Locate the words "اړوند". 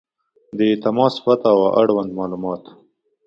1.79-2.09